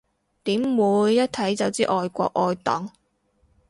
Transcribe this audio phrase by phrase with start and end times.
[0.45, 2.89] 點會，一睇就知愛國愛黨